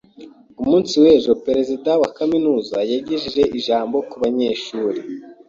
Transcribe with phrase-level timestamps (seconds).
[0.57, 4.99] Ku munsi w'ejo perezida wa kaminuza yagejeje ijambo ku banyeshuri.